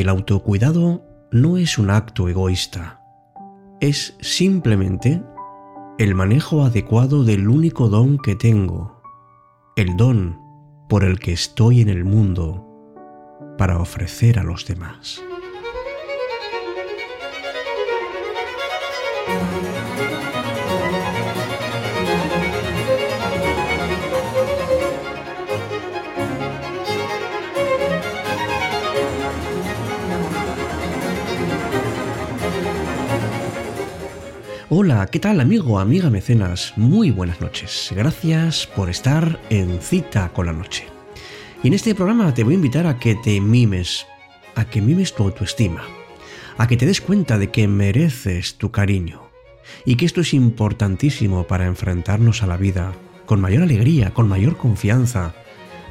[0.00, 3.00] el autocuidado no es un acto egoísta,
[3.80, 5.22] es simplemente
[5.98, 9.02] el manejo adecuado del único don que tengo,
[9.76, 10.40] el don
[10.88, 12.66] por el que estoy en el mundo
[13.58, 15.22] para ofrecer a los demás.
[34.72, 36.74] Hola, ¿qué tal amigo, amiga mecenas?
[36.76, 37.90] Muy buenas noches.
[37.90, 40.86] Gracias por estar en cita con la noche.
[41.64, 44.06] Y en este programa te voy a invitar a que te mimes,
[44.54, 45.82] a que mimes tu autoestima,
[46.56, 49.22] a que te des cuenta de que mereces tu cariño
[49.84, 52.92] y que esto es importantísimo para enfrentarnos a la vida
[53.26, 55.34] con mayor alegría, con mayor confianza,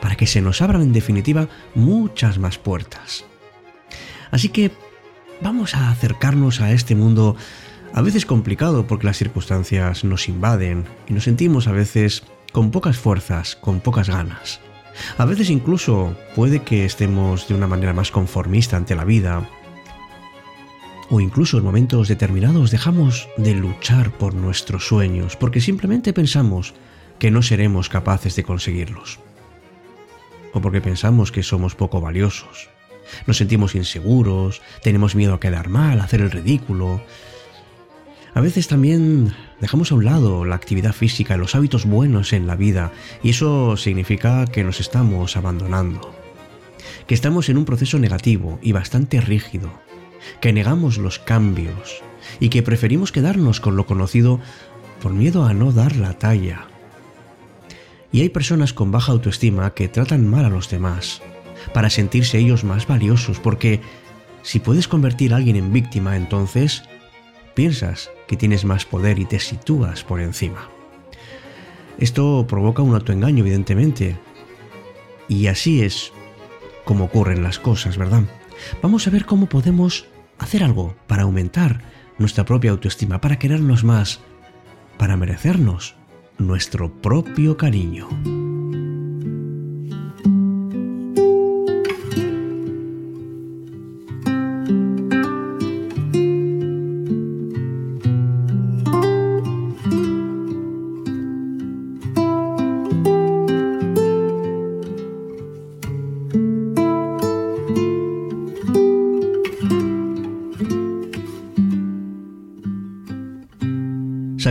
[0.00, 3.24] para que se nos abran en definitiva muchas más puertas.
[4.32, 4.72] Así que
[5.40, 7.36] vamos a acercarnos a este mundo
[7.94, 12.98] a veces complicado porque las circunstancias nos invaden y nos sentimos a veces con pocas
[12.98, 14.60] fuerzas, con pocas ganas.
[15.16, 19.48] A veces incluso puede que estemos de una manera más conformista ante la vida
[21.08, 26.74] o incluso en momentos determinados dejamos de luchar por nuestros sueños porque simplemente pensamos
[27.20, 29.20] que no seremos capaces de conseguirlos.
[30.52, 32.70] O porque pensamos que somos poco valiosos.
[33.26, 37.02] Nos sentimos inseguros, tenemos miedo a quedar mal, a hacer el ridículo,
[38.34, 42.56] a veces también dejamos a un lado la actividad física, los hábitos buenos en la
[42.56, 46.12] vida, y eso significa que nos estamos abandonando,
[47.06, 49.70] que estamos en un proceso negativo y bastante rígido,
[50.40, 52.02] que negamos los cambios
[52.40, 54.40] y que preferimos quedarnos con lo conocido
[55.00, 56.66] por miedo a no dar la talla.
[58.10, 61.22] Y hay personas con baja autoestima que tratan mal a los demás,
[61.72, 63.80] para sentirse ellos más valiosos, porque
[64.42, 66.82] si puedes convertir a alguien en víctima, entonces
[67.54, 70.68] piensas que tienes más poder y te sitúas por encima.
[71.98, 74.16] Esto provoca un autoengaño, evidentemente.
[75.28, 76.12] Y así es
[76.84, 78.22] como ocurren las cosas, ¿verdad?
[78.82, 80.06] Vamos a ver cómo podemos
[80.38, 81.82] hacer algo para aumentar
[82.18, 84.20] nuestra propia autoestima, para querernos más,
[84.98, 85.96] para merecernos
[86.38, 88.43] nuestro propio cariño.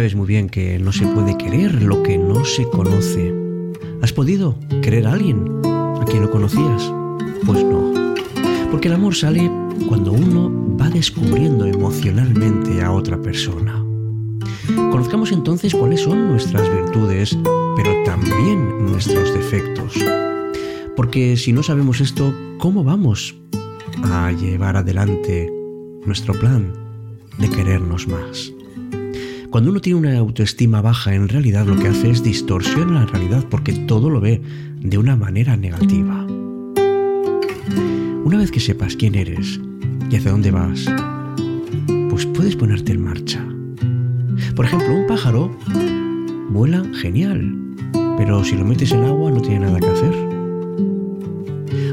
[0.03, 3.33] Muy bien que no se puede querer lo que no se conoce.
[4.01, 6.93] ¿Has podido querer a alguien a quien no conocías?
[7.45, 8.13] Pues no.
[8.69, 9.49] Porque el amor sale
[9.87, 13.81] cuando uno va descubriendo emocionalmente a otra persona.
[14.91, 17.37] Conozcamos entonces cuáles son nuestras virtudes,
[17.77, 19.95] pero también nuestros defectos.
[20.97, 23.35] Porque si no sabemos esto, ¿cómo vamos
[24.03, 25.49] a llevar adelante
[26.05, 26.73] nuestro plan
[27.39, 28.51] de querernos más?
[29.53, 33.45] Cuando uno tiene una autoestima baja, en realidad lo que hace es distorsiona la realidad
[33.51, 34.41] porque todo lo ve
[34.79, 36.25] de una manera negativa.
[38.25, 39.59] Una vez que sepas quién eres
[40.09, 40.91] y hacia dónde vas,
[42.09, 43.45] pues puedes ponerte en marcha.
[44.55, 45.55] Por ejemplo, un pájaro
[46.49, 47.55] vuela genial,
[48.17, 50.13] pero si lo metes en agua no tiene nada que hacer.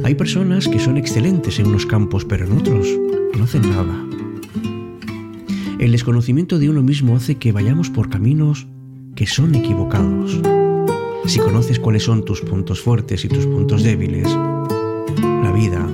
[0.04, 2.88] Hay personas que son excelentes en unos campos, pero en otros
[3.36, 4.09] no hacen nada.
[5.80, 8.66] El desconocimiento de uno mismo hace que vayamos por caminos
[9.16, 10.38] que son equivocados.
[11.24, 14.28] Si conoces cuáles son tus puntos fuertes y tus puntos débiles,
[15.42, 15.88] la vida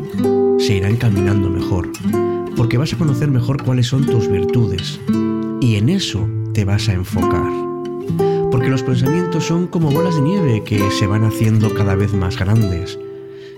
[0.58, 1.92] se irá encaminando mejor,
[2.56, 5.00] porque vas a conocer mejor cuáles son tus virtudes,
[5.60, 7.48] y en eso te vas a enfocar.
[8.50, 12.36] Porque los pensamientos son como bolas de nieve que se van haciendo cada vez más
[12.36, 12.98] grandes.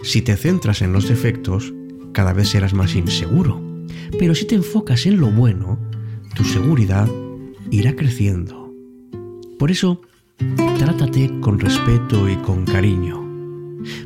[0.02, 1.72] Si te centras en los defectos,
[2.12, 3.62] cada vez serás más inseguro.
[4.19, 5.78] Pero si te enfocas en lo bueno,
[6.34, 7.08] tu seguridad
[7.70, 8.72] irá creciendo.
[9.58, 10.00] Por eso,
[10.78, 13.26] trátate con respeto y con cariño.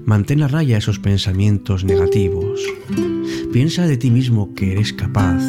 [0.05, 2.61] Mantén a raya esos pensamientos negativos.
[3.53, 5.43] Piensa de ti mismo que eres capaz,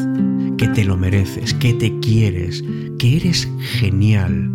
[0.57, 2.63] que te lo mereces, que te quieres,
[2.99, 4.51] que eres genial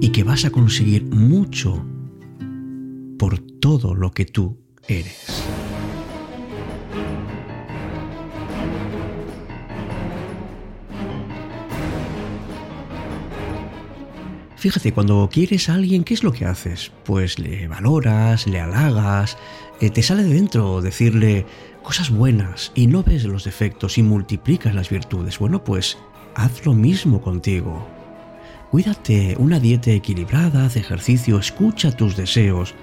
[0.00, 1.84] y que vas a conseguir mucho
[3.18, 4.56] por todo lo que tú
[4.88, 5.44] eres.
[14.64, 16.90] Fíjate, cuando quieres a alguien, ¿qué es lo que haces?
[17.04, 19.36] Pues le valoras, le halagas,
[19.78, 21.44] eh, te sale de dentro decirle
[21.82, 25.38] cosas buenas y no ves los defectos y multiplicas las virtudes.
[25.38, 25.98] Bueno, pues
[26.34, 27.86] haz lo mismo contigo.
[28.70, 32.74] Cuídate, una dieta equilibrada, haz ejercicio, escucha tus deseos,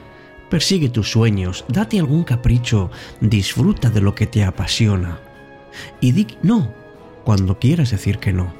[0.52, 2.92] persigue tus sueños, date algún capricho,
[3.22, 5.20] disfruta de lo que te apasiona.
[6.00, 6.72] Y di no
[7.24, 8.54] cuando quieras decir que no.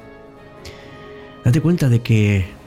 [1.44, 2.61] Date cuenta de que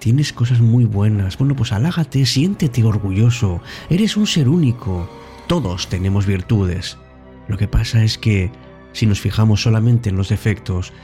[0.00, 1.36] Tienes cosas muy buenas.
[1.36, 3.60] Bueno, pues alágate, siéntete orgulloso.
[3.90, 5.08] Eres un ser único.
[5.46, 6.96] Todos tenemos virtudes.
[7.48, 8.50] Lo que pasa es que
[8.92, 10.94] si nos fijamos solamente en los defectos,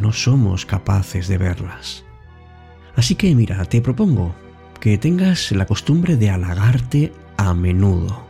[0.00, 2.04] no somos capaces de verlas.
[2.96, 4.34] Así que mira, te propongo
[4.80, 8.26] que tengas la costumbre de halagarte a menudo.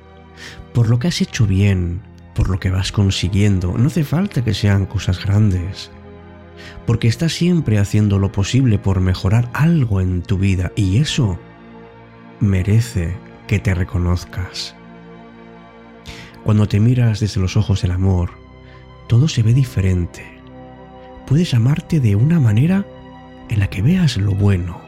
[0.75, 2.03] Por lo que has hecho bien,
[2.35, 3.79] por lo que vas consiguiendo.
[3.79, 5.91] No hace falta que sean cosas grandes
[6.87, 11.39] porque estás siempre haciendo lo posible por mejorar algo en tu vida y eso
[12.41, 13.15] merece
[13.47, 14.75] que te reconozcas.
[16.45, 18.31] Cuando te miras desde los ojos del amor,
[19.09, 20.25] todo se ve diferente.
[21.27, 22.85] Puedes amarte de una manera
[23.49, 24.81] en la que veas lo bueno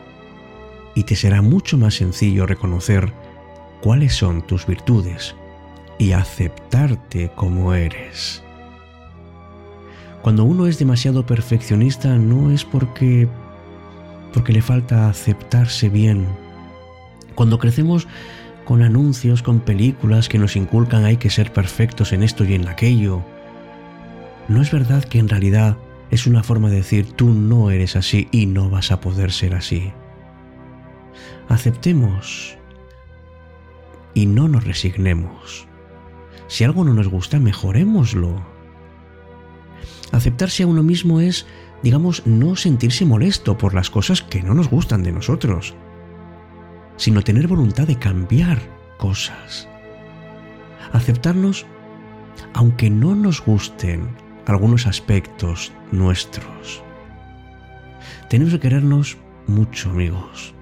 [0.95, 3.13] y te será mucho más sencillo reconocer
[3.81, 5.35] cuáles son tus virtudes
[5.99, 8.43] y aceptarte como eres.
[10.25, 13.29] Cuando uno es demasiado perfeccionista no es porque
[14.33, 16.27] porque le falta aceptarse bien.
[17.35, 18.09] Cuando crecemos
[18.65, 22.69] con anuncios, con películas que nos inculcan hay que ser perfectos en esto y en
[22.69, 23.23] aquello,
[24.49, 25.77] no es verdad que en realidad
[26.11, 29.55] es una forma de decir tú no eres así y no vas a poder ser
[29.55, 29.93] así.
[31.51, 32.57] Aceptemos
[34.15, 35.69] y no nos resignemos.
[36.47, 38.54] Si algo no nos gusta, mejorémoslo
[40.15, 41.45] Aceptarse a uno mismo es,
[41.83, 45.75] digamos, no sentirse molesto por las cosas que no nos gustan de nosotros,
[46.97, 48.61] sino tener voluntad de cambiar
[48.97, 49.69] cosas.
[50.93, 51.67] Aceptarnos
[52.53, 54.07] aunque no nos gusten
[54.47, 56.81] algunos aspectos nuestros.
[58.31, 59.17] Tenemos que querernos
[59.49, 60.55] mucho, amigos,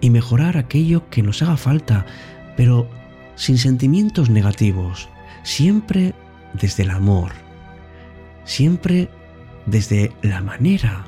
[0.00, 2.06] y mejorar aquello que nos haga falta,
[2.56, 2.88] pero
[3.34, 5.10] sin sentimientos negativos,
[5.42, 6.14] siempre
[6.54, 7.47] desde el amor
[8.48, 9.10] siempre
[9.66, 11.04] desde la manera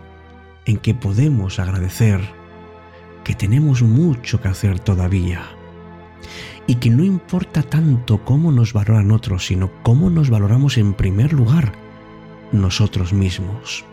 [0.66, 2.20] en que podemos agradecer
[3.24, 5.40] que tenemos mucho que hacer todavía
[6.66, 11.32] y que no importa tanto cómo nos valoran otros, sino cómo nos valoramos en primer
[11.32, 11.72] lugar
[12.52, 13.86] nosotros mismos.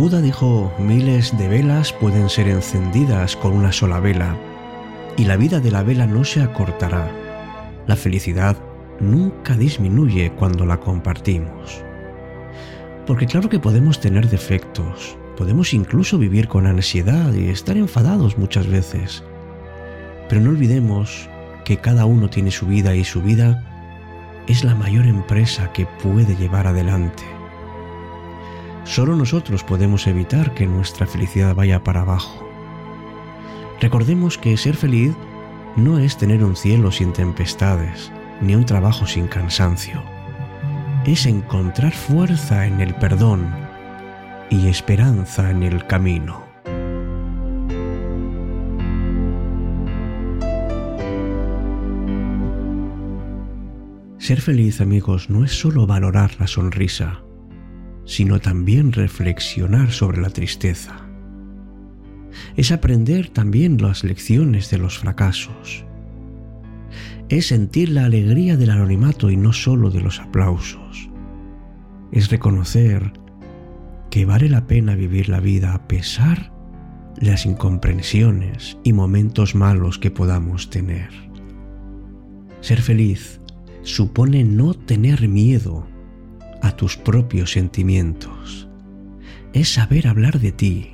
[0.00, 4.34] Buda dijo, miles de velas pueden ser encendidas con una sola vela,
[5.18, 7.12] y la vida de la vela no se acortará.
[7.86, 8.56] La felicidad
[8.98, 11.84] nunca disminuye cuando la compartimos.
[13.06, 18.68] Porque claro que podemos tener defectos, podemos incluso vivir con ansiedad y estar enfadados muchas
[18.68, 19.22] veces.
[20.30, 21.28] Pero no olvidemos
[21.66, 26.36] que cada uno tiene su vida y su vida es la mayor empresa que puede
[26.36, 27.39] llevar adelante.
[28.84, 32.46] Solo nosotros podemos evitar que nuestra felicidad vaya para abajo.
[33.80, 35.14] Recordemos que ser feliz
[35.76, 40.02] no es tener un cielo sin tempestades, ni un trabajo sin cansancio.
[41.06, 43.48] Es encontrar fuerza en el perdón
[44.50, 46.42] y esperanza en el camino.
[54.18, 57.22] Ser feliz, amigos, no es solo valorar la sonrisa,
[58.10, 60.96] sino también reflexionar sobre la tristeza.
[62.56, 65.84] Es aprender también las lecciones de los fracasos.
[67.28, 71.08] Es sentir la alegría del anonimato y no solo de los aplausos.
[72.10, 73.12] Es reconocer
[74.10, 76.52] que vale la pena vivir la vida a pesar
[77.20, 81.10] las incomprensiones y momentos malos que podamos tener.
[82.60, 83.40] Ser feliz
[83.82, 85.86] supone no tener miedo
[86.62, 88.68] a tus propios sentimientos.
[89.52, 90.90] Es saber hablar de ti.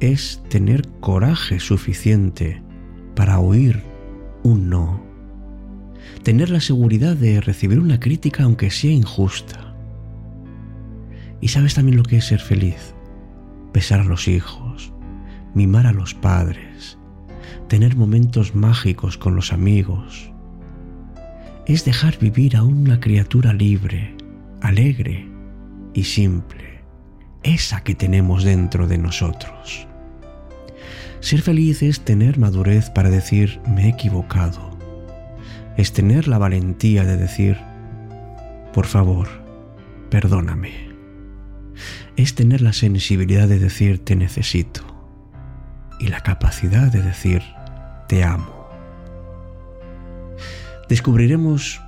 [0.00, 2.62] Es tener coraje suficiente
[3.14, 3.82] para oír
[4.42, 5.02] un no.
[6.22, 9.74] Tener la seguridad de recibir una crítica aunque sea injusta.
[11.40, 12.94] Y sabes también lo que es ser feliz.
[13.72, 14.92] Besar a los hijos,
[15.54, 16.98] mimar a los padres,
[17.68, 20.30] tener momentos mágicos con los amigos.
[21.66, 24.14] Es dejar vivir a una criatura libre,
[24.62, 25.28] alegre
[25.92, 26.82] y simple,
[27.42, 29.88] esa que tenemos dentro de nosotros.
[31.20, 34.78] Ser feliz es tener madurez para decir me he equivocado.
[35.76, 37.58] Es tener la valentía de decir,
[38.72, 39.28] por favor,
[40.10, 40.90] perdóname.
[42.16, 44.82] Es tener la sensibilidad de decir te necesito
[45.98, 47.42] y la capacidad de decir
[48.06, 48.68] te amo.
[50.88, 51.80] Descubriremos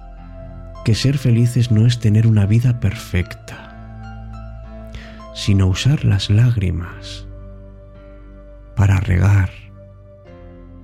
[0.85, 4.93] que ser felices no es tener una vida perfecta,
[5.35, 7.27] sino usar las lágrimas
[8.77, 9.51] para regar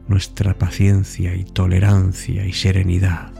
[0.08, 3.30] nuestra paciencia y tolerancia y serenidad.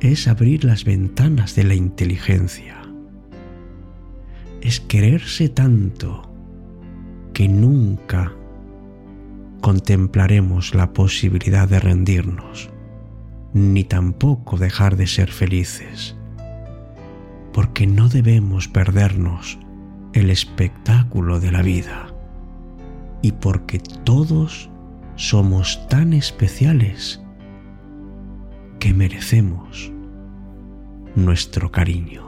[0.00, 2.76] Es abrir las ventanas de la inteligencia.
[4.60, 6.30] Es quererse tanto
[7.32, 8.32] que nunca
[9.62, 12.70] contemplaremos la posibilidad de rendirnos
[13.52, 16.16] ni tampoco dejar de ser felices,
[17.52, 19.58] porque no debemos perdernos
[20.12, 22.08] el espectáculo de la vida
[23.22, 24.70] y porque todos
[25.16, 27.22] somos tan especiales
[28.78, 29.92] que merecemos
[31.14, 32.25] nuestro cariño.